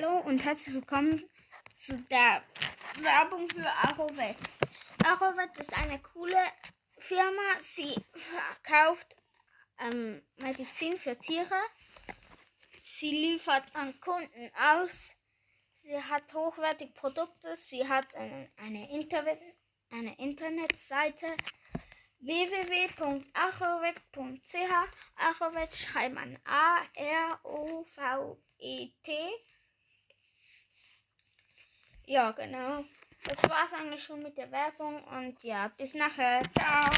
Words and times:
Hallo 0.00 0.20
und 0.20 0.42
herzlich 0.44 0.74
willkommen 0.76 1.28
zu 1.76 1.94
der 1.94 2.42
Werbung 3.00 3.50
für 3.50 3.66
Arovet. 3.66 4.36
Arovet 5.04 5.58
ist 5.58 5.76
eine 5.76 5.98
coole 5.98 6.42
Firma. 6.98 7.58
Sie 7.58 7.94
verkauft 8.12 9.14
ähm, 9.78 10.22
Medizin 10.36 10.96
für 10.96 11.18
Tiere. 11.18 11.60
Sie 12.82 13.10
liefert 13.10 13.64
an 13.74 14.00
Kunden 14.00 14.50
aus. 14.58 15.12
Sie 15.82 16.02
hat 16.02 16.32
hochwertige 16.32 16.94
Produkte. 16.94 17.54
Sie 17.56 17.86
hat 17.86 18.06
eine, 18.14 18.90
Internet, 18.90 19.38
eine 19.90 20.16
Internetseite 20.18 21.26
www.arovet.ch. 22.20 23.34
Arovet 25.16 25.74
schreibt 25.74 26.14
man 26.14 26.38
A-R-O-V-E-T. 26.46 27.90
Ja, 32.10 32.32
genau. 32.32 32.84
Das 33.22 33.40
war's 33.48 33.72
eigentlich 33.72 34.02
schon 34.02 34.20
mit 34.20 34.36
der 34.36 34.50
Werbung 34.50 35.00
und 35.04 35.40
ja, 35.44 35.68
bis 35.68 35.94
nachher. 35.94 36.42
Ciao. 36.58 36.90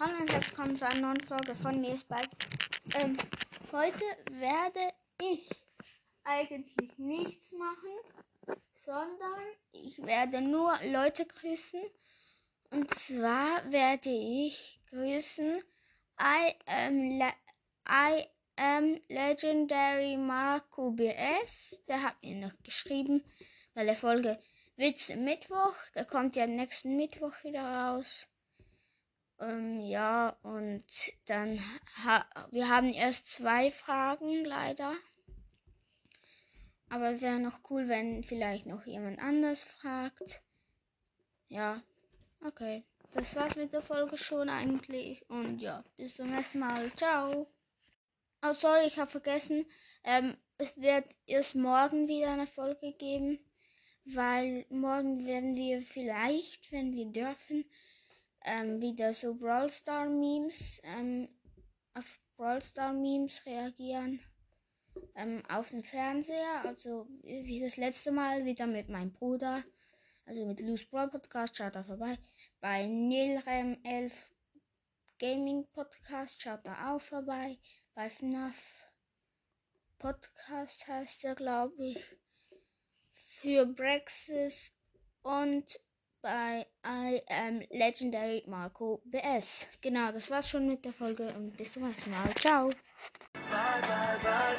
Hallo 0.00 0.18
und 0.18 0.32
herzlich 0.32 0.48
willkommen 0.58 0.76
zu 0.76 0.84
einer 0.84 1.00
neuen 1.00 1.20
Folge 1.20 1.54
von 1.54 1.80
mir 1.80 1.96
Spike. 1.96 2.28
Ähm, 3.00 3.16
heute 3.70 4.02
werde 4.32 4.80
ich 5.22 5.48
eigentlich 6.24 6.98
nichts 6.98 7.52
machen, 7.52 8.58
sondern 8.74 9.44
ich 9.70 10.02
werde 10.02 10.40
nur 10.40 10.76
Leute 10.82 11.24
grüßen. 11.24 11.80
Und 12.72 12.92
zwar 12.96 13.70
werde 13.70 14.10
ich 14.10 14.80
grüßen 14.90 15.62
I 16.20 16.54
am, 16.66 17.10
Le 17.16 17.32
I 17.88 18.26
am 18.56 19.00
Legendary 19.06 20.16
Marco 20.16 20.90
BS. 20.90 21.80
Der 21.86 22.02
hat 22.02 22.20
mir 22.24 22.34
noch 22.44 22.60
geschrieben 22.64 23.22
bei 23.78 23.84
der 23.84 23.94
Folge 23.94 24.36
Witz 24.74 25.08
Mittwoch. 25.10 25.76
Der 25.94 26.04
kommt 26.04 26.34
ja 26.34 26.48
nächsten 26.48 26.96
Mittwoch 26.96 27.32
wieder 27.44 27.62
raus. 27.62 28.26
Ähm, 29.38 29.78
ja, 29.82 30.36
und 30.42 30.84
dann 31.26 31.60
ha 32.04 32.26
wir 32.50 32.68
haben 32.68 32.92
erst 32.92 33.28
zwei 33.28 33.70
Fragen 33.70 34.44
leider. 34.44 34.96
Aber 36.88 37.10
es 37.10 37.22
wäre 37.22 37.38
noch 37.38 37.60
cool, 37.70 37.86
wenn 37.86 38.24
vielleicht 38.24 38.66
noch 38.66 38.84
jemand 38.84 39.20
anders 39.20 39.62
fragt. 39.62 40.42
Ja, 41.48 41.80
okay. 42.44 42.82
Das 43.12 43.36
war's 43.36 43.54
mit 43.54 43.72
der 43.72 43.82
Folge 43.82 44.18
schon 44.18 44.48
eigentlich. 44.48 45.24
Und 45.30 45.62
ja, 45.62 45.84
bis 45.96 46.16
zum 46.16 46.34
nächsten 46.34 46.58
Mal. 46.58 46.90
Ciao. 46.96 47.46
Oh, 48.42 48.52
sorry, 48.52 48.86
ich 48.86 48.98
habe 48.98 49.08
vergessen. 49.08 49.66
Ähm, 50.02 50.36
es 50.56 50.76
wird 50.80 51.04
erst 51.26 51.54
morgen 51.54 52.08
wieder 52.08 52.32
eine 52.32 52.48
Folge 52.48 52.92
geben 52.94 53.38
weil 54.14 54.64
morgen 54.70 55.26
werden 55.26 55.56
wir 55.56 55.82
vielleicht, 55.82 56.72
wenn 56.72 56.92
wir 56.92 57.06
dürfen, 57.06 57.64
ähm, 58.44 58.80
wieder 58.80 59.12
so 59.12 59.34
Brawl 59.34 59.70
Star 59.70 60.08
Memes 60.08 60.80
ähm, 60.84 61.28
auf 61.94 62.20
Brawl 62.36 62.62
Star 62.62 62.92
Memes 62.92 63.44
reagieren 63.44 64.20
ähm, 65.14 65.42
auf 65.48 65.70
den 65.70 65.84
Fernseher. 65.84 66.62
Also 66.64 67.06
wie 67.22 67.60
das 67.60 67.76
letzte 67.76 68.12
Mal 68.12 68.44
wieder 68.44 68.66
mit 68.66 68.88
meinem 68.88 69.12
Bruder, 69.12 69.62
also 70.24 70.46
mit 70.46 70.60
Loose 70.60 70.86
Brawl 70.86 71.10
Podcast, 71.10 71.56
schaut 71.56 71.74
da 71.74 71.84
vorbei. 71.84 72.18
Bei 72.60 72.86
Nilrem 72.86 73.78
11 73.84 74.34
Gaming 75.18 75.66
Podcast 75.72 76.40
schaut 76.40 76.64
da 76.64 76.94
auch 76.94 77.00
vorbei. 77.00 77.58
Bei 77.94 78.08
FNAF 78.08 78.84
Podcast 79.98 80.86
heißt 80.86 81.24
er, 81.24 81.34
glaube 81.34 81.74
ich 81.84 81.98
für 83.40 83.66
Brexit 83.66 84.72
und 85.22 85.78
bei 86.20 86.66
I 86.84 87.22
am 87.28 87.62
Legendary 87.70 88.42
Marco 88.46 89.00
BS. 89.04 89.66
Genau, 89.80 90.10
das 90.10 90.30
war's 90.30 90.48
schon 90.48 90.66
mit 90.66 90.84
der 90.84 90.92
Folge 90.92 91.28
und 91.34 91.56
bis 91.56 91.72
zum 91.72 91.86
nächsten 91.86 92.10
Mal. 92.10 92.34
Ciao. 92.40 92.68
Bye, 92.68 93.80
bye, 93.82 94.18
bye, 94.20 94.56